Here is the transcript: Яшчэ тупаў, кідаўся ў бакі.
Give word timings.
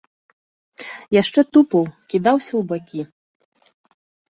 Яшчэ 1.21 1.39
тупаў, 1.59 1.83
кідаўся 2.13 2.51
ў 2.59 2.61
бакі. 2.75 3.01